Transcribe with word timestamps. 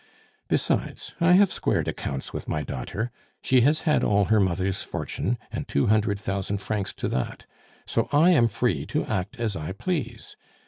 Besides, 0.47 1.13
I 1.21 1.33
have 1.33 1.51
squared 1.51 1.87
accounts 1.87 2.33
with 2.33 2.49
my 2.49 2.63
daughter; 2.63 3.11
she 3.43 3.61
has 3.61 3.81
had 3.81 4.03
all 4.03 4.25
her 4.33 4.39
mother's 4.39 4.81
fortune, 4.81 5.37
and 5.51 5.67
two 5.67 5.85
hundred 5.93 6.17
thousand 6.19 6.57
francs 6.57 6.91
to 6.95 7.07
that. 7.09 7.45
So 7.85 8.09
I 8.11 8.31
am 8.31 8.47
free 8.47 8.87
to 8.87 9.05
act 9.05 9.39
as 9.39 9.55
I 9.55 9.73
please. 9.73 10.37